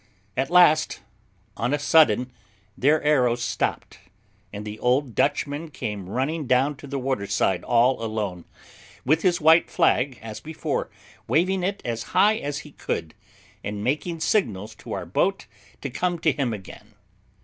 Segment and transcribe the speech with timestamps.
[0.35, 1.01] At last,
[1.55, 2.31] on a sudden
[2.75, 3.99] their arrows stopped,
[4.51, 8.45] and the old Dutchman came running down to the water side all alone,
[9.05, 10.89] with his white flag, as before,
[11.27, 13.13] waving it as high as he could,
[13.63, 15.45] and making signals to our boat
[15.81, 16.95] to come to him again.